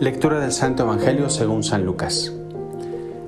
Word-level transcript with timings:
Lectura 0.00 0.38
del 0.38 0.52
Santo 0.52 0.84
Evangelio 0.84 1.28
según 1.28 1.64
San 1.64 1.84
Lucas. 1.84 2.32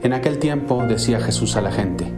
En 0.02 0.12
aquel 0.12 0.39
tiempo 0.39 0.84
decía 0.87 1.19
Jesús 1.19 1.57
a 1.57 1.61
la 1.62 1.73
gente, 1.73 2.14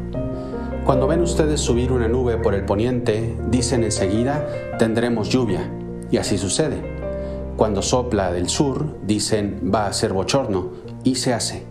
Cuando 0.84 1.06
ven 1.06 1.22
ustedes 1.22 1.58
subir 1.58 1.90
una 1.90 2.06
nube 2.06 2.36
por 2.36 2.54
el 2.54 2.66
poniente, 2.66 3.34
dicen 3.48 3.82
enseguida, 3.82 4.46
tendremos 4.78 5.30
lluvia, 5.30 5.72
y 6.10 6.18
así 6.18 6.36
sucede. 6.36 6.82
Cuando 7.56 7.80
sopla 7.80 8.30
del 8.30 8.50
sur, 8.50 8.98
dicen, 9.06 9.70
va 9.74 9.86
a 9.86 9.92
ser 9.94 10.12
bochorno, 10.12 10.72
y 11.02 11.14
se 11.14 11.32
hace. 11.32 11.62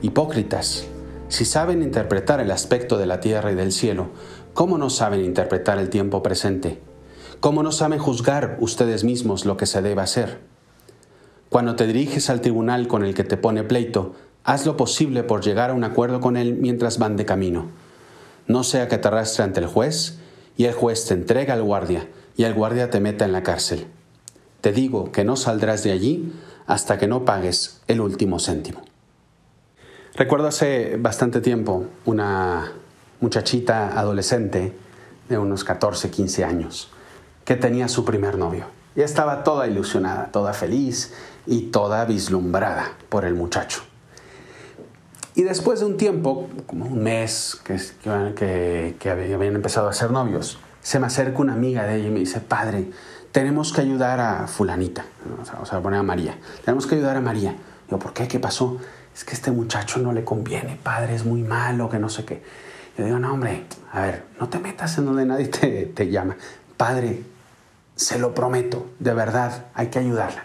Hipócritas, 0.00 0.86
si 1.26 1.44
saben 1.44 1.82
interpretar 1.82 2.38
el 2.38 2.52
aspecto 2.52 2.96
de 2.96 3.06
la 3.06 3.18
tierra 3.18 3.50
y 3.50 3.56
del 3.56 3.72
cielo, 3.72 4.10
¿cómo 4.52 4.78
no 4.78 4.88
saben 4.88 5.24
interpretar 5.24 5.78
el 5.78 5.90
tiempo 5.90 6.22
presente? 6.22 6.80
¿Cómo 7.40 7.64
no 7.64 7.72
saben 7.72 7.98
juzgar 7.98 8.56
ustedes 8.60 9.02
mismos 9.02 9.46
lo 9.46 9.56
que 9.56 9.66
se 9.66 9.82
debe 9.82 10.02
hacer? 10.02 10.53
Cuando 11.54 11.76
te 11.76 11.86
diriges 11.86 12.30
al 12.30 12.40
tribunal 12.40 12.88
con 12.88 13.04
el 13.04 13.14
que 13.14 13.22
te 13.22 13.36
pone 13.36 13.62
pleito, 13.62 14.16
haz 14.42 14.66
lo 14.66 14.76
posible 14.76 15.22
por 15.22 15.40
llegar 15.40 15.70
a 15.70 15.74
un 15.74 15.84
acuerdo 15.84 16.20
con 16.20 16.36
él 16.36 16.56
mientras 16.56 16.98
van 16.98 17.14
de 17.14 17.24
camino. 17.24 17.68
No 18.48 18.64
sea 18.64 18.88
que 18.88 18.98
te 18.98 19.06
arrastre 19.06 19.44
ante 19.44 19.60
el 19.60 19.68
juez 19.68 20.18
y 20.56 20.64
el 20.64 20.72
juez 20.72 21.06
te 21.06 21.14
entrega 21.14 21.54
al 21.54 21.62
guardia 21.62 22.08
y 22.36 22.42
el 22.42 22.54
guardia 22.54 22.90
te 22.90 22.98
meta 22.98 23.24
en 23.24 23.30
la 23.30 23.44
cárcel. 23.44 23.86
Te 24.62 24.72
digo 24.72 25.12
que 25.12 25.22
no 25.22 25.36
saldrás 25.36 25.84
de 25.84 25.92
allí 25.92 26.32
hasta 26.66 26.98
que 26.98 27.06
no 27.06 27.24
pagues 27.24 27.82
el 27.86 28.00
último 28.00 28.40
céntimo. 28.40 28.82
Recuerdo 30.16 30.48
hace 30.48 30.96
bastante 30.96 31.40
tiempo 31.40 31.86
una 32.04 32.72
muchachita 33.20 33.96
adolescente 33.96 34.72
de 35.28 35.38
unos 35.38 35.62
14, 35.62 36.10
15 36.10 36.42
años 36.42 36.90
que 37.44 37.54
tenía 37.54 37.86
su 37.86 38.04
primer 38.04 38.38
novio. 38.38 38.66
Y 38.96 39.02
estaba 39.02 39.42
toda 39.42 39.66
ilusionada, 39.66 40.30
toda 40.30 40.52
feliz 40.52 41.12
y 41.46 41.70
toda 41.70 42.04
vislumbrada 42.04 42.92
por 43.08 43.24
el 43.24 43.34
muchacho. 43.34 43.82
Y 45.36 45.42
después 45.42 45.80
de 45.80 45.86
un 45.86 45.96
tiempo, 45.96 46.48
como 46.66 46.86
un 46.86 47.02
mes 47.02 47.60
que, 47.64 47.76
que, 48.36 48.96
que, 48.98 49.10
habían 49.10 49.56
empezado 49.56 49.88
a 49.88 49.92
ser 49.92 50.12
novios, 50.12 50.58
se 50.80 51.00
me 51.00 51.06
acerca 51.06 51.40
una 51.40 51.54
amiga 51.54 51.84
de 51.84 51.96
ella 51.96 52.08
y 52.08 52.10
me 52.10 52.20
dice, 52.20 52.40
padre, 52.40 52.90
tenemos 53.32 53.72
que 53.72 53.80
ayudar 53.80 54.20
a 54.20 54.46
fulanita, 54.46 55.04
o 55.60 55.66
sea, 55.66 55.80
poner 55.80 55.98
a 55.98 56.02
María, 56.04 56.38
tenemos 56.64 56.86
que 56.86 56.94
ayudar 56.94 57.16
a 57.16 57.20
María. 57.20 57.56
Yo, 57.90 57.98
¿por 57.98 58.12
qué? 58.12 58.28
¿Qué 58.28 58.38
pasó? 58.38 58.78
Es 59.12 59.24
que 59.24 59.34
este 59.34 59.50
muchacho 59.50 59.98
no 59.98 60.12
le 60.12 60.24
conviene, 60.24 60.78
padre, 60.80 61.16
es 61.16 61.24
muy 61.24 61.42
malo, 61.42 61.88
que 61.88 61.98
no 61.98 62.08
sé 62.08 62.24
qué. 62.24 62.42
Yo 62.96 63.04
digo, 63.04 63.18
no, 63.18 63.32
hombre, 63.32 63.64
a 63.92 64.02
ver, 64.02 64.24
no 64.38 64.48
te 64.48 64.60
metas 64.60 64.96
en 64.98 65.06
donde 65.06 65.26
nadie 65.26 65.48
te, 65.48 65.86
te 65.86 66.10
llama. 66.10 66.36
Padre, 66.76 67.24
se 67.96 68.20
lo 68.20 68.34
prometo, 68.34 68.86
de 69.00 69.14
verdad, 69.14 69.66
hay 69.74 69.88
que 69.88 69.98
ayudarla. 69.98 70.44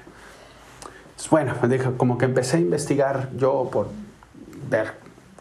Bueno, 1.28 1.53
como 1.98 2.17
que 2.17 2.25
empecé 2.25 2.58
a 2.58 2.59
investigar 2.59 3.30
yo 3.38 3.70
por 3.72 3.89
ver 4.70 4.94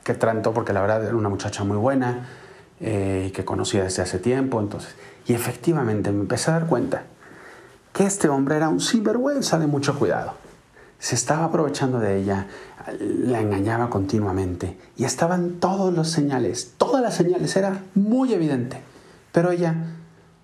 qué 0.05 0.15
trato, 0.15 0.53
porque 0.53 0.73
la 0.73 0.81
verdad 0.81 1.05
era 1.05 1.17
una 1.17 1.29
muchacha 1.29 1.65
muy 1.65 1.77
buena 1.77 2.29
eh, 2.81 3.27
y 3.29 3.31
que 3.31 3.45
conocía 3.45 3.85
desde 3.85 4.03
hace 4.03 4.19
tiempo, 4.19 4.61
entonces, 4.61 4.95
y 5.27 5.35
efectivamente 5.35 6.13
me 6.13 6.21
empecé 6.21 6.51
a 6.51 6.55
dar 6.55 6.67
cuenta 6.67 7.05
que 7.93 8.05
este 8.05 8.29
hombre 8.29 8.57
era 8.57 8.69
un 8.69 8.81
sinvergüenza 8.81 9.59
de 9.59 9.67
mucho 9.67 9.99
cuidado. 9.99 10.35
Se 10.99 11.15
estaba 11.15 11.45
aprovechando 11.45 12.01
de 12.01 12.19
ella, 12.19 12.49
la 13.01 13.41
engañaba 13.41 13.89
continuamente 13.89 14.77
y 14.97 15.05
estaban 15.05 15.61
todos 15.61 15.95
los 15.95 16.11
señales, 16.11 16.75
todas 16.77 17.03
las 17.03 17.15
señales, 17.15 17.57
era 17.57 17.83
muy 17.95 18.35
evidente, 18.35 18.81
pero 19.33 19.53
ella 19.53 19.75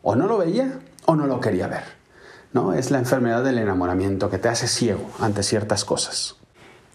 o 0.02 0.16
no 0.16 0.26
lo 0.26 0.38
veía 0.38 0.78
o 1.06 1.16
no 1.16 1.26
lo 1.26 1.40
quería 1.40 1.66
ver. 1.66 2.03
¿No? 2.54 2.72
Es 2.72 2.90
la 2.90 2.98
enfermedad 2.98 3.44
del 3.44 3.58
enamoramiento 3.58 4.30
que 4.30 4.38
te 4.38 4.48
hace 4.48 4.68
ciego 4.68 5.10
ante 5.20 5.42
ciertas 5.42 5.84
cosas. 5.84 6.36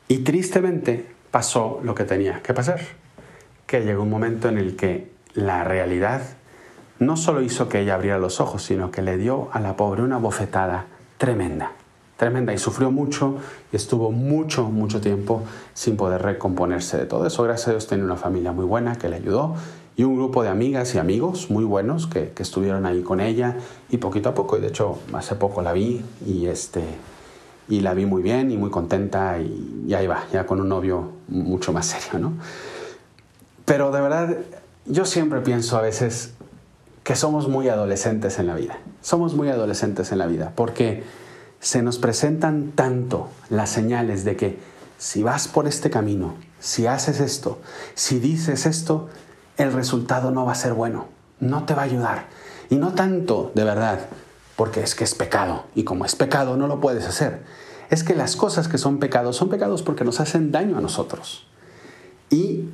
Y 0.07 0.19
tristemente 0.19 1.05
pasó 1.29 1.79
lo 1.83 1.93
que 1.93 2.05
tenía 2.05 2.41
que 2.41 2.55
pasar, 2.55 2.79
que 3.67 3.81
llegó 3.81 4.01
un 4.01 4.09
momento 4.09 4.49
en 4.49 4.57
el 4.57 4.75
que 4.75 5.11
la 5.35 5.63
realidad 5.63 6.21
no 6.97 7.15
solo 7.15 7.41
hizo 7.41 7.69
que 7.69 7.81
ella 7.81 7.95
abriera 7.95 8.17
los 8.17 8.39
ojos, 8.41 8.63
sino 8.63 8.89
que 8.89 9.01
le 9.01 9.17
dio 9.17 9.49
a 9.51 9.59
la 9.59 9.75
pobre 9.75 10.01
una 10.01 10.17
bofetada 10.17 10.87
tremenda, 11.17 11.73
tremenda, 12.17 12.53
y 12.53 12.57
sufrió 12.57 12.89
mucho 12.89 13.37
y 13.71 13.75
estuvo 13.75 14.11
mucho, 14.11 14.69
mucho 14.69 14.99
tiempo 14.99 15.43
sin 15.73 15.97
poder 15.97 16.21
recomponerse 16.21 16.97
de 16.97 17.05
todo 17.05 17.27
eso. 17.27 17.43
Gracias 17.43 17.67
a 17.67 17.71
Dios 17.71 17.87
tenía 17.87 18.05
una 18.05 18.17
familia 18.17 18.51
muy 18.51 18.65
buena 18.65 18.95
que 18.95 19.09
le 19.09 19.17
ayudó 19.17 19.55
y 19.99 20.05
un 20.05 20.15
grupo 20.15 20.43
de 20.43 20.47
amigas 20.47 20.95
y 20.95 20.97
amigos 20.97 21.49
muy 21.49 21.65
buenos 21.65 22.07
que, 22.07 22.29
que, 22.29 22.41
estuvieron 22.41 22.85
ahí 22.85 23.01
con 23.01 23.19
ella 23.19 23.57
y 23.89 23.97
poquito 23.97 24.29
a 24.29 24.33
poco, 24.33 24.57
y 24.57 24.61
de 24.61 24.69
hecho 24.69 24.97
hace 25.11 25.35
poco 25.35 25.61
la 25.61 25.73
vi 25.73 26.01
y, 26.25 26.45
este, 26.45 26.81
y 27.67 27.81
la 27.81 27.93
vi 27.93 28.05
muy 28.05 28.21
bien 28.21 28.49
y 28.49 28.55
muy 28.55 28.69
contenta 28.69 29.41
y, 29.41 29.83
y 29.85 29.93
ahí 29.93 30.07
va, 30.07 30.23
ya 30.31 30.45
con 30.45 30.61
un 30.61 30.69
novio 30.69 31.11
mucho 31.27 31.73
más 31.73 31.87
serio, 31.87 32.17
¿no? 32.17 32.31
Pero 33.65 33.91
de 33.91 33.99
verdad, 33.99 34.37
yo 34.85 35.03
siempre 35.03 35.41
pienso 35.41 35.77
a 35.77 35.81
veces 35.81 36.31
que 37.03 37.17
somos 37.17 37.49
muy 37.49 37.67
adolescentes 37.67 38.39
en 38.39 38.47
la 38.47 38.55
vida, 38.55 38.79
somos 39.01 39.35
muy 39.35 39.49
adolescentes 39.49 40.13
en 40.13 40.19
la 40.19 40.27
vida, 40.27 40.53
porque 40.55 41.03
se 41.59 41.81
nos 41.81 41.97
presentan 41.97 42.71
tanto 42.71 43.27
las 43.49 43.69
señales 43.69 44.23
de 44.23 44.37
que 44.37 44.59
si 44.97 45.23
vas 45.23 45.49
por 45.49 45.67
este 45.67 45.89
camino, 45.89 46.35
si 46.61 46.87
haces 46.87 47.19
esto, 47.19 47.59
si 47.95 48.19
dices 48.19 48.65
esto, 48.65 49.09
el 49.59 49.73
resultado 49.73 50.31
no 50.31 50.45
va 50.45 50.53
a 50.53 50.55
ser 50.55 50.73
bueno, 50.73 51.07
no 51.39 51.65
te 51.65 51.75
va 51.75 51.81
a 51.81 51.85
ayudar. 51.85 52.25
Y 52.69 52.77
no 52.77 52.93
tanto, 52.93 53.51
de 53.53 53.65
verdad, 53.65 53.99
porque 54.55 54.81
es 54.81 54.95
que 54.95 55.03
es 55.03 55.13
pecado, 55.13 55.65
y 55.75 55.83
como 55.83 56.05
es 56.05 56.15
pecado 56.15 56.55
no 56.55 56.67
lo 56.67 56.79
puedes 56.79 57.05
hacer. 57.05 57.43
Es 57.89 58.03
que 58.03 58.15
las 58.15 58.35
cosas 58.35 58.69
que 58.69 58.77
son 58.77 58.99
pecados 58.99 59.35
son 59.35 59.49
pecados 59.49 59.83
porque 59.83 60.05
nos 60.05 60.21
hacen 60.21 60.51
daño 60.51 60.77
a 60.77 60.81
nosotros. 60.81 61.45
Y 62.29 62.69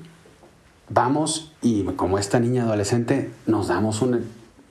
vamos, 0.90 1.54
y 1.62 1.84
como 1.84 2.20
esta 2.20 2.40
niña 2.40 2.64
adolescente, 2.64 3.32
nos 3.48 3.68
damos 3.68 4.02
un, 4.02 4.24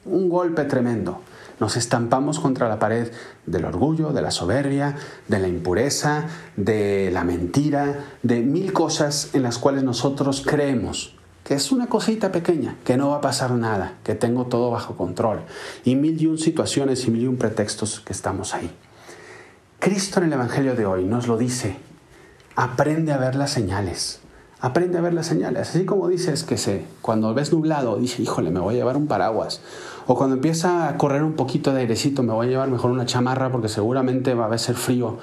un 0.04 0.28
golpe 0.28 0.64
tremendo. 0.64 1.20
Nos 1.58 1.76
estampamos 1.76 2.38
contra 2.38 2.68
la 2.68 2.78
pared 2.78 3.10
del 3.46 3.64
orgullo, 3.64 4.12
de 4.12 4.22
la 4.22 4.30
soberbia, 4.30 4.94
de 5.26 5.38
la 5.40 5.48
impureza, 5.48 6.26
de 6.56 7.10
la 7.12 7.24
mentira, 7.24 8.04
de 8.22 8.40
mil 8.42 8.72
cosas 8.72 9.30
en 9.32 9.42
las 9.42 9.58
cuales 9.58 9.82
nosotros 9.82 10.44
creemos 10.46 11.16
que 11.44 11.54
es 11.54 11.70
una 11.70 11.88
cosita 11.88 12.32
pequeña, 12.32 12.76
que 12.84 12.96
no 12.96 13.10
va 13.10 13.16
a 13.16 13.20
pasar 13.20 13.52
nada, 13.52 13.98
que 14.02 14.14
tengo 14.14 14.46
todo 14.46 14.70
bajo 14.70 14.96
control. 14.96 15.40
Y 15.84 15.94
mil 15.94 16.20
y 16.20 16.26
un 16.26 16.38
situaciones 16.38 17.06
y 17.06 17.10
mil 17.10 17.22
y 17.22 17.26
un 17.26 17.36
pretextos 17.36 18.00
que 18.00 18.14
estamos 18.14 18.54
ahí. 18.54 18.70
Cristo 19.78 20.20
en 20.20 20.26
el 20.26 20.32
Evangelio 20.32 20.74
de 20.74 20.86
hoy 20.86 21.04
nos 21.04 21.28
lo 21.28 21.36
dice. 21.36 21.76
Aprende 22.56 23.12
a 23.12 23.18
ver 23.18 23.34
las 23.34 23.50
señales. 23.50 24.20
Aprende 24.62 24.96
a 24.96 25.02
ver 25.02 25.12
las 25.12 25.26
señales. 25.26 25.68
Así 25.68 25.84
como 25.84 26.08
dices 26.08 26.44
que 26.44 26.56
se, 26.56 26.86
cuando 27.02 27.34
ves 27.34 27.52
nublado, 27.52 27.98
dice, 27.98 28.22
híjole, 28.22 28.50
me 28.50 28.60
voy 28.60 28.76
a 28.76 28.78
llevar 28.78 28.96
un 28.96 29.06
paraguas. 29.06 29.60
O 30.06 30.16
cuando 30.16 30.36
empieza 30.36 30.88
a 30.88 30.96
correr 30.96 31.22
un 31.22 31.34
poquito 31.34 31.74
de 31.74 31.82
airecito, 31.82 32.22
me 32.22 32.32
voy 32.32 32.46
a 32.46 32.50
llevar 32.50 32.70
mejor 32.70 32.90
una 32.90 33.04
chamarra 33.04 33.52
porque 33.52 33.68
seguramente 33.68 34.32
va 34.32 34.46
a 34.46 34.56
ser 34.56 34.76
frío. 34.76 35.18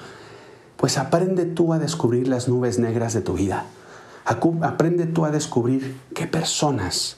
Pues 0.76 0.98
aprende 0.98 1.46
tú 1.46 1.72
a 1.72 1.80
descubrir 1.80 2.28
las 2.28 2.46
nubes 2.46 2.78
negras 2.78 3.12
de 3.12 3.22
tu 3.22 3.32
vida 3.32 3.66
Aprende 4.24 5.06
tú 5.06 5.24
a 5.24 5.30
descubrir 5.30 5.96
qué 6.14 6.26
personas 6.26 7.16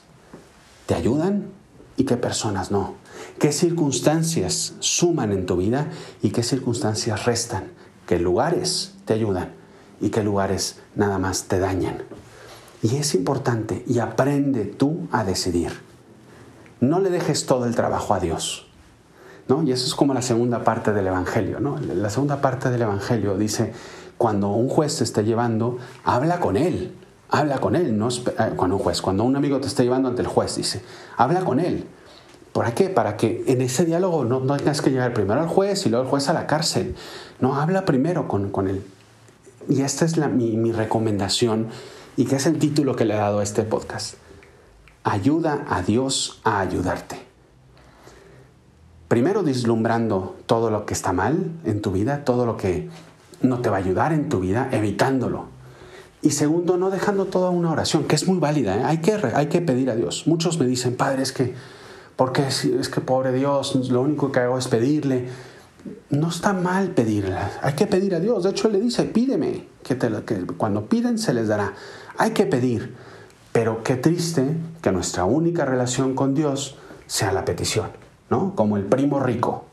te 0.85 0.95
ayudan 0.95 1.47
y 1.97 2.05
qué 2.05 2.17
personas 2.17 2.71
no. 2.71 2.95
Qué 3.39 3.51
circunstancias 3.51 4.73
suman 4.79 5.31
en 5.31 5.45
tu 5.45 5.57
vida 5.57 5.87
y 6.21 6.31
qué 6.31 6.43
circunstancias 6.43 7.25
restan. 7.25 7.71
Qué 8.07 8.19
lugares 8.19 8.93
te 9.05 9.13
ayudan 9.13 9.51
y 10.01 10.09
qué 10.09 10.23
lugares 10.23 10.79
nada 10.95 11.17
más 11.17 11.45
te 11.45 11.59
dañan. 11.59 12.03
Y 12.81 12.97
es 12.97 13.15
importante 13.15 13.83
y 13.87 13.99
aprende 13.99 14.65
tú 14.65 15.07
a 15.11 15.23
decidir. 15.23 15.71
No 16.79 16.99
le 16.99 17.09
dejes 17.09 17.45
todo 17.45 17.65
el 17.65 17.75
trabajo 17.75 18.13
a 18.13 18.19
Dios. 18.19 18.67
¿no? 19.47 19.63
Y 19.63 19.71
eso 19.71 19.85
es 19.85 19.95
como 19.95 20.13
la 20.13 20.21
segunda 20.21 20.63
parte 20.63 20.93
del 20.93 21.07
Evangelio. 21.07 21.59
¿no? 21.59 21.79
La 21.79 22.09
segunda 22.09 22.41
parte 22.41 22.69
del 22.69 22.81
Evangelio 22.81 23.37
dice, 23.37 23.73
cuando 24.17 24.49
un 24.49 24.69
juez 24.69 24.97
te 24.97 25.03
esté 25.03 25.23
llevando, 25.23 25.77
habla 26.03 26.39
con 26.39 26.57
él. 26.57 26.93
Habla 27.29 27.57
con 27.57 27.75
él, 27.75 27.97
no 27.97 28.09
eh, 28.09 28.53
cuando 28.55 28.77
un 28.77 28.83
juez, 28.83 29.01
cuando 29.01 29.23
un 29.23 29.35
amigo 29.35 29.59
te 29.59 29.67
esté 29.67 29.83
llevando 29.83 30.09
ante 30.09 30.21
el 30.21 30.27
juez, 30.27 30.55
dice, 30.55 30.81
habla 31.17 31.41
con 31.41 31.59
él. 31.59 31.85
¿Para 32.53 32.73
qué? 32.73 32.89
Para 32.89 33.17
que 33.17 33.43
en 33.47 33.61
ese 33.61 33.83
diálogo 33.83 34.23
no, 34.23 34.39
tengas 34.55 34.81
que 34.81 34.89
llegar 34.89 35.13
primero 35.13 35.41
al 35.41 35.47
juez 35.47 35.85
y 35.85 35.89
luego 35.89 36.05
el 36.05 36.09
juez 36.09 36.29
a 36.29 36.33
la 36.33 36.47
cárcel. 36.47 36.95
No, 37.39 37.55
habla 37.59 37.83
primero 37.83 38.27
con, 38.27 38.49
con 38.49 38.69
él. 38.69 38.85
Y 39.67 39.81
esta 39.81 40.05
es 40.05 40.17
mi, 40.17 40.55
mi 40.55 40.71
recomendación 40.71 41.67
y 42.15 42.25
que 42.25 42.37
es 42.37 42.45
el 42.45 42.59
título 42.59 42.95
que 42.95 43.03
le 43.03 43.15
he 43.15 43.17
dado 43.17 43.39
a 43.39 43.43
este 43.43 43.63
podcast. 43.63 44.15
Ayuda 45.03 45.65
a 45.67 45.81
Dios 45.81 46.39
a 46.43 46.61
ayudarte. 46.61 47.19
Primero 49.07 49.43
vislumbrando 49.43 50.35
todo 50.45 50.71
lo 50.71 50.85
que 50.85 50.93
está 50.93 51.13
mal 51.13 51.51
en 51.63 51.81
tu 51.81 51.91
vida, 51.91 52.23
todo 52.23 52.45
lo 52.45 52.57
que 52.57 52.89
no 53.41 53.59
te 53.59 53.69
va 53.69 53.77
a 53.77 53.79
ayudar 53.79 54.13
en 54.13 54.29
tu 54.29 54.39
vida, 54.39 54.69
evitándolo. 54.71 55.54
Y 56.25 56.31
segundo, 56.31 56.75
no 56.75 56.89
dejando 56.89 57.25
toda 57.25 57.51
una 57.51 57.71
oración, 57.71 58.05
que 58.05 58.15
es 58.15 58.27
muy 58.27 58.39
válida. 58.39 58.75
¿eh? 58.75 58.83
Hay, 58.83 58.97
que, 58.97 59.13
hay 59.35 59.45
que 59.45 59.61
pedir 59.61 59.91
a 59.91 59.95
Dios. 59.95 60.23
Muchos 60.25 60.59
me 60.59 60.65
dicen, 60.65 60.97
Padre, 60.97 61.21
es 61.21 61.31
que 61.31 61.53
porque 62.15 62.47
es, 62.47 62.65
es 62.65 62.89
que 62.89 62.99
pobre 62.99 63.31
Dios, 63.31 63.75
lo 63.91 64.01
único 64.01 64.31
que 64.31 64.39
hago 64.39 64.57
es 64.57 64.67
pedirle. 64.67 65.27
No 66.09 66.29
está 66.29 66.53
mal 66.53 66.89
pedirle, 66.89 67.37
hay 67.61 67.73
que 67.73 67.85
pedir 67.85 68.15
a 68.15 68.19
Dios. 68.19 68.43
De 68.43 68.49
hecho, 68.49 68.67
Él 68.67 68.73
le 68.73 68.79
dice, 68.79 69.03
pídeme, 69.03 69.67
que, 69.83 69.93
te, 69.93 70.09
que 70.23 70.47
cuando 70.47 70.87
piden 70.87 71.19
se 71.19 71.31
les 71.31 71.47
dará. 71.47 71.73
Hay 72.17 72.31
que 72.31 72.47
pedir, 72.47 72.95
pero 73.51 73.83
qué 73.83 73.95
triste 73.95 74.57
que 74.81 74.91
nuestra 74.91 75.25
única 75.25 75.63
relación 75.63 76.15
con 76.15 76.33
Dios 76.33 76.75
sea 77.05 77.33
la 77.33 77.45
petición, 77.45 77.91
¿no? 78.31 78.55
Como 78.55 78.77
el 78.77 78.85
primo 78.85 79.19
rico. 79.19 79.65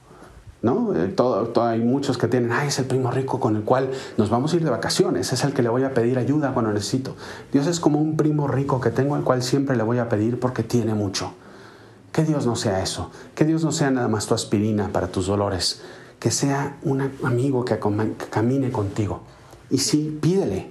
¿No? 0.63 0.95
Eh, 0.97 1.09
todo, 1.09 1.51
hay 1.65 1.81
muchos 1.81 2.17
que 2.17 2.29
tienen, 2.29 2.53
ay, 2.53 2.69
es 2.69 2.79
el 2.79 2.87
primo 2.87 3.11
rico 3.11 3.41
con 3.41 3.57
el 3.57 3.63
cual 3.63 3.91
nos 4.17 4.31
vamos 4.31 4.53
a 4.53 4.57
ir 4.57 4.65
de 4.65 4.71
vacaciones, 4.71 5.33
es 5.33 5.45
el 5.45 5.53
que 5.53 5.63
le 5.63 5.69
voy 5.69 5.83
a 5.83 5.93
pedir 5.93 6.19
ayuda 6.19 6.53
cuando 6.55 6.73
necesito. 6.73 7.17
Dios 7.53 7.67
es 7.67 7.81
como 7.81 8.01
un 8.01 8.17
primo 8.17 8.47
rico 8.47 8.81
que 8.81 8.91
tengo 8.91 9.17
al 9.17 9.25
cual 9.25 9.43
siempre 9.43 9.77
le 9.77 9.83
voy 9.83 9.99
a 9.99 10.09
pedir 10.09 10.39
porque 10.39 10.63
tiene 10.63 10.95
mucho. 10.95 11.33
Que 12.13 12.25
Dios 12.25 12.47
no 12.47 12.57
sea 12.57 12.83
eso, 12.83 13.11
que 13.35 13.45
Dios 13.45 13.65
no 13.65 13.73
sea 13.73 13.91
nada 13.91 14.09
más 14.09 14.27
tu 14.27 14.35
aspirina 14.35 14.89
para 14.89 15.09
tus 15.09 15.27
dolores, 15.27 15.83
que 16.21 16.31
sea 16.31 16.77
un 16.83 17.11
amigo 17.25 17.65
que, 17.65 17.79
que 17.79 18.27
camine 18.31 18.71
contigo. 18.71 19.23
Y 19.71 19.79
sí, 19.79 20.19
pídele, 20.21 20.71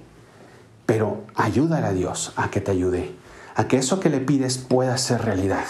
pero 0.86 1.22
ayúdale 1.34 1.86
a 1.86 1.92
Dios 1.92 2.32
a 2.36 2.50
que 2.50 2.60
te 2.60 2.70
ayude, 2.70 3.12
a 3.56 3.66
que 3.66 3.76
eso 3.76 3.98
que 3.98 4.08
le 4.08 4.20
pides 4.20 4.56
pueda 4.56 4.96
ser 4.96 5.24
realidad. 5.24 5.64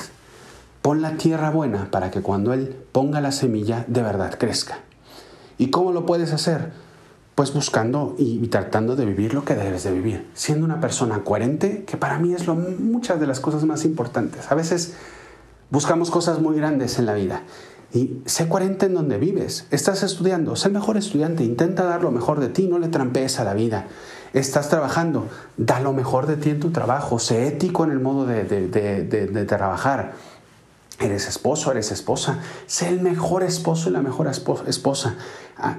Pon 0.83 1.01
la 1.01 1.17
tierra 1.17 1.51
buena 1.51 1.93
para 1.93 2.11
que 2.11 2.23
cuando 2.23 2.53
Él 2.53 2.77
ponga 2.91 3.21
la 3.21 3.31
semilla 3.31 3.85
de 3.87 4.03
verdad 4.03 4.37
crezca. 4.37 4.81
¿Y 5.57 5.71
cómo 5.71 5.93
lo 5.93 6.07
puedes 6.07 6.33
hacer? 6.33 6.73
Pues 7.37 7.55
buscando 7.55 8.17
y, 8.19 8.45
tratando 8.49 8.97
de 8.97 9.07
vivir 9.07 9.33
lo 9.33 9.45
que 9.45 9.55
debes 9.55 9.85
de 9.85 9.93
vivir, 9.93 10.29
siendo 10.35 10.65
una 10.65 10.81
persona 10.81 11.23
coherente, 11.23 11.85
que 11.85 11.97
para 11.97 12.19
mí 12.19 12.35
es 12.35 12.49
lo, 12.49 12.57
muchas 12.57 13.21
de 13.21 13.29
las 13.29 13.39
cosas 13.39 13.65
más 13.65 13.85
importantes. 13.85 14.51
A 14.51 14.57
veces 14.57 14.95
buscamos 15.71 16.11
cosas 16.11 16.41
muy 16.41 16.57
grandes 16.57 16.99
en 16.99 17.07
la 17.07 17.15
vida 17.15 17.43
y 17.95 18.21
sé 18.27 18.49
coherente 18.49 18.87
en 18.87 18.95
donde 18.95 19.19
vives. 19.19 19.69
Estás 19.71 20.03
estudiando, 20.03 20.57
sé 20.57 20.67
el 20.67 20.75
mejor 20.75 20.97
estudiante, 20.97 21.45
intenta 21.45 21.85
dar 21.85 22.03
lo 22.03 22.11
mejor 22.11 22.41
de 22.41 22.49
ti, 22.49 22.67
no 22.67 22.81
le 22.81 22.89
trampees 22.89 23.39
a 23.39 23.45
la 23.45 23.55
vida. 23.55 23.87
Estás 24.33 24.69
trabajando, 24.69 25.29
da 25.57 25.79
lo 25.79 25.93
mejor 25.93 26.27
de 26.27 26.37
ti 26.37 26.51
en 26.51 26.59
tu 26.59 26.71
trabajo, 26.71 27.21
sé 27.21 27.47
ético 27.47 27.85
en 27.85 27.93
el 27.93 28.01
modo 28.01 28.27
de, 28.27 28.45
de 28.45 29.45
trabajar 29.45 30.15
Eres 31.01 31.27
esposo, 31.27 31.71
eres 31.73 31.91
esposa. 31.91 32.41
Sé 32.67 32.89
el 32.89 33.01
mejor 33.01 33.43
esposo 33.43 33.89
y 33.89 33.93
la 33.93 34.03
mejor 34.03 34.29
esposa. 34.29 35.17
Ah, 35.57 35.77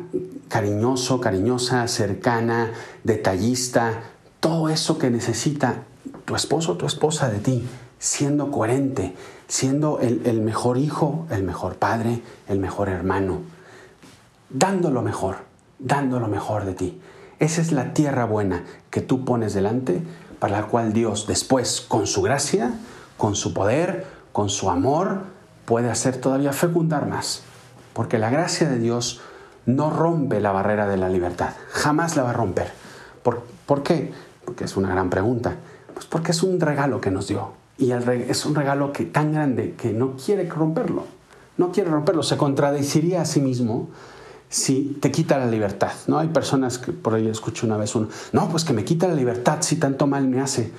cariñoso, 0.50 1.22
cariñosa, 1.22 1.88
cercana, 1.88 2.72
detallista. 3.04 4.02
Todo 4.40 4.70
eso 4.70 4.98
que 4.98 5.10
necesita 5.10 5.84
tu 6.26 6.36
esposo 6.36 6.78
tu 6.78 6.86
esposa 6.86 7.30
de 7.30 7.40
ti. 7.40 7.68
Siendo 8.00 8.52
coherente, 8.52 9.16
siendo 9.48 10.00
el, 10.00 10.22
el 10.26 10.42
mejor 10.42 10.78
hijo, 10.78 11.26
el 11.30 11.44
mejor 11.44 11.76
padre, 11.76 12.22
el 12.50 12.60
mejor 12.60 12.90
hermano. 12.90 13.42
Dando 14.50 14.92
lo 14.92 15.02
mejor, 15.02 15.38
dando 15.80 16.20
lo 16.20 16.28
mejor 16.28 16.66
de 16.66 16.74
ti. 16.74 17.02
Esa 17.40 17.62
es 17.62 17.72
la 17.72 17.94
tierra 17.94 18.26
buena 18.26 18.64
que 18.90 19.02
tú 19.02 19.24
pones 19.24 19.54
delante, 19.54 20.02
para 20.40 20.60
la 20.60 20.68
cual 20.68 20.92
Dios 20.92 21.28
después, 21.28 21.80
con 21.80 22.06
su 22.06 22.22
gracia, 22.22 22.74
con 23.18 23.36
su 23.36 23.54
poder, 23.54 24.06
con 24.34 24.50
su 24.50 24.70
amor, 24.70 25.22
puede 25.66 25.90
hacer 25.90 26.18
todavía 26.18 26.52
fecundar 26.52 27.08
más. 27.08 27.44
Porque 27.94 28.18
la 28.18 28.30
gracia 28.30 28.68
de 28.68 28.80
Dios 28.80 29.22
no 29.66 29.90
rompe 29.90 30.42
la 30.42 30.52
barrera 30.52 30.88
de 30.88 30.98
la 30.98 31.08
libertad. 31.08 31.52
Jamás 31.70 32.18
la 32.18 32.24
va 32.24 32.32
a 32.32 32.34
romper. 32.34 32.72
¿Por, 33.24 33.84
qué? 33.84 34.12
Porque 34.44 34.66
es 34.66 34.76
una 34.76 34.90
gran 34.90 35.10
pregunta. 35.10 35.56
Pues 35.94 36.06
porque 36.06 36.32
es 36.32 36.44
un 36.44 36.60
regalo 36.60 37.00
que 37.00 37.12
nos 37.12 37.28
dio. 37.28 37.54
Y 37.78 37.92
es 37.92 38.46
un 38.46 38.56
regalo 38.56 38.92
que, 38.92 39.06
tan 39.06 39.32
grande 39.32 39.76
que 39.78 39.94
no 39.94 40.16
quiere 40.18 40.50
romperlo. 40.50 41.06
No 41.58 41.72
quiere 41.72 41.90
romperlo. 41.90 42.24
Se 42.24 42.36
contradeciría 42.36 43.22
a 43.22 43.26
sí 43.26 43.40
mismo 43.40 43.90
si 44.50 44.98
te 45.00 45.12
quita 45.12 45.38
la 45.38 45.46
libertad. 45.46 45.92
¿no? 46.08 46.20
Hay 46.20 46.28
personas 46.28 46.78
que 46.78 46.92
por 46.92 47.14
ahí 47.14 47.28
escucho 47.28 47.66
una 47.66 47.78
vez 47.78 47.96
uno, 47.96 48.10
no, 48.32 48.50
pues 48.50 48.66
que 48.66 48.74
me 48.74 48.84
quita 48.84 49.08
la 49.08 49.16
libertad 49.16 49.58
si 49.62 49.78
tanto 49.78 50.08
mal 50.08 50.28
me 50.28 50.42
hace. 50.42 50.72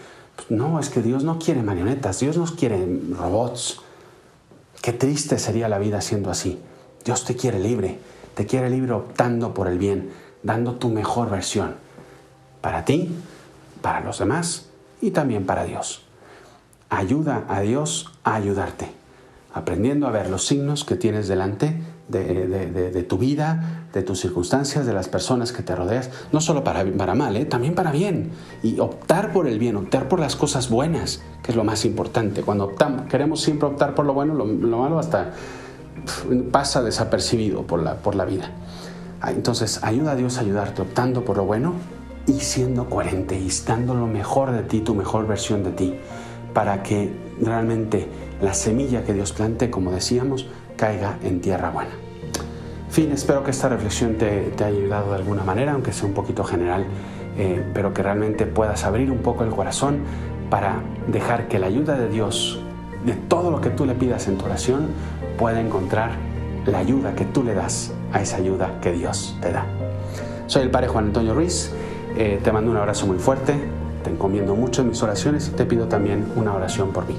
No, 0.48 0.78
es 0.78 0.90
que 0.90 1.02
Dios 1.02 1.24
no 1.24 1.38
quiere 1.38 1.62
marionetas, 1.62 2.20
Dios 2.20 2.36
nos 2.36 2.52
quiere 2.52 2.86
robots. 3.10 3.80
Qué 4.82 4.92
triste 4.92 5.38
sería 5.38 5.68
la 5.68 5.78
vida 5.78 6.00
siendo 6.00 6.30
así. 6.30 6.60
Dios 7.04 7.24
te 7.24 7.36
quiere 7.36 7.58
libre, 7.58 7.98
te 8.34 8.46
quiere 8.46 8.68
libre 8.68 8.92
optando 8.92 9.54
por 9.54 9.68
el 9.68 9.78
bien, 9.78 10.10
dando 10.42 10.74
tu 10.74 10.88
mejor 10.88 11.30
versión. 11.30 11.76
Para 12.60 12.84
ti, 12.84 13.10
para 13.80 14.00
los 14.00 14.18
demás 14.18 14.66
y 15.00 15.10
también 15.10 15.46
para 15.46 15.64
Dios. 15.64 16.02
Ayuda 16.90 17.44
a 17.48 17.60
Dios 17.60 18.12
a 18.24 18.34
ayudarte, 18.34 18.90
aprendiendo 19.52 20.06
a 20.06 20.10
ver 20.10 20.28
los 20.28 20.46
signos 20.46 20.84
que 20.84 20.96
tienes 20.96 21.28
delante 21.28 21.76
de, 22.08 23.06
tu 23.08 23.18
vida, 23.18 23.86
de 23.92 24.02
tus 24.02 24.20
circunstancias, 24.20 24.86
de 24.86 24.92
las 24.92 25.08
personas 25.08 25.52
que 25.52 25.62
te 25.62 25.74
rodeas, 25.74 26.10
no 26.32 26.40
solo 26.40 26.62
para, 26.62 26.84
para 26.84 27.14
mal, 27.14 27.36
¿eh? 27.36 27.44
también 27.44 27.74
para 27.74 27.92
bien. 27.92 28.30
Y 28.62 28.78
optar 28.80 29.32
por 29.32 29.46
el 29.46 29.58
bien, 29.58 29.76
optar 29.76 30.08
por 30.08 30.20
las 30.20 30.36
cosas 30.36 30.68
buenas, 30.68 31.22
que 31.42 31.52
es 31.52 31.56
lo 31.56 31.64
más 31.64 31.84
importante. 31.84 32.42
Cuando 32.42 32.72
queremos 33.08 33.40
siempre 33.40 33.68
optar 33.68 33.94
por 33.94 34.04
lo 34.04 34.14
bueno, 34.14 34.34
lo, 34.34 34.44
malo 34.44 34.98
hasta 34.98 35.32
pasa 36.50 36.82
desapercibido 36.82 37.62
por 37.62 37.82
la, 37.82 37.96
por 37.96 38.14
la 38.14 38.24
vida. 38.24 38.50
Ah, 39.20 39.32
entonces, 39.32 39.82
ayuda 39.82 40.12
a 40.12 40.16
Dios 40.16 40.36
a 40.36 40.42
ayudarte 40.42 40.82
optando 40.82 41.24
por 41.24 41.38
lo 41.38 41.44
bueno 41.44 41.72
y 42.26 42.40
siendo 42.40 42.88
coherente 42.88 43.38
y 43.38 43.48
dando 43.66 43.94
lo 43.94 44.06
mejor 44.06 44.52
de 44.52 44.62
ti, 44.62 44.80
tu 44.80 44.94
mejor 44.94 45.26
versión 45.26 45.62
de 45.64 45.70
ti, 45.70 45.94
para 46.52 46.82
que 46.82 47.10
realmente 47.40 48.06
la 48.40 48.54
semilla 48.54 49.04
que 49.04 49.14
Dios 49.14 49.32
plante, 49.32 49.70
como 49.70 49.92
decíamos, 49.92 50.46
caiga 50.84 51.16
en 51.22 51.40
tierra 51.40 51.70
buena. 51.70 51.92
Fin, 52.90 53.10
espero 53.10 53.42
que 53.42 53.52
esta 53.52 53.70
reflexión 53.70 54.16
te, 54.16 54.52
haya 54.54 54.66
ayudado 54.66 55.12
de 55.12 55.16
alguna 55.16 55.42
manera, 55.42 55.72
aunque 55.72 55.94
sea 55.94 56.06
un 56.06 56.12
poquito 56.12 56.44
general, 56.44 56.84
eh, 57.38 57.64
pero 57.72 57.94
que 57.94 58.02
realmente 58.02 58.44
puedas 58.44 58.84
abrir 58.84 59.10
un 59.10 59.18
poco 59.18 59.44
el 59.44 59.50
corazón 59.50 60.00
para 60.50 60.82
dejar 61.08 61.48
que 61.48 61.58
la 61.58 61.68
ayuda 61.68 61.96
de 61.96 62.10
Dios, 62.10 62.60
de 63.06 63.14
todo 63.14 63.50
lo 63.50 63.62
que 63.62 63.70
tú 63.70 63.86
le 63.86 63.94
pidas 63.94 64.28
en 64.28 64.36
tu 64.36 64.44
oración, 64.44 64.88
pueda 65.38 65.58
encontrar 65.58 66.10
la 66.66 66.80
ayuda 66.80 67.14
que 67.14 67.24
tú 67.24 67.42
le 67.42 67.54
das 67.54 67.94
a 68.12 68.20
esa 68.20 68.36
ayuda 68.36 68.78
que 68.82 68.92
Dios 68.92 69.38
te 69.40 69.52
da. 69.52 69.64
Soy 70.48 70.64
el 70.64 70.70
Padre 70.70 70.88
Juan 70.88 71.06
Antonio 71.06 71.32
Ruiz, 71.32 71.72
eh, 72.18 72.38
te 72.44 72.52
mando 72.52 72.70
un 72.70 72.76
abrazo 72.76 73.06
muy 73.06 73.16
fuerte, 73.16 73.54
te 74.02 74.10
encomiendo 74.10 74.54
mucho 74.54 74.82
en 74.82 74.90
mis 74.90 75.02
oraciones 75.02 75.48
y 75.48 75.52
te 75.52 75.64
pido 75.64 75.88
también 75.88 76.26
una 76.36 76.52
oración 76.52 76.92
por 76.92 77.08
mí. 77.08 77.16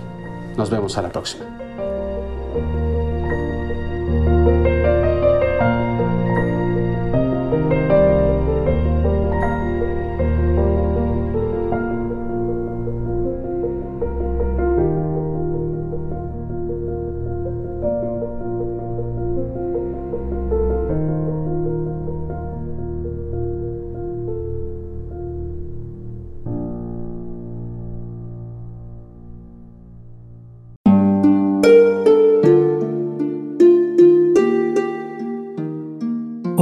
Nos 0.55 0.69
vemos 0.69 1.00
a 1.00 1.01
la 1.01 1.10
próxima. 1.10 1.64